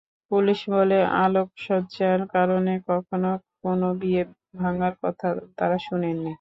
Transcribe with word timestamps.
Police 0.31 0.59
বলে, 0.75 0.95
আলোকসজ্জার 1.17 2.19
কারণে 2.35 2.73
কখনো 2.89 3.29
কোনো 3.61 3.87
বিয়ে 4.01 4.21
ভাঙার 4.59 4.93
কথা 5.03 5.27
তারা 5.57 5.77
শোনেনি। 5.85 6.29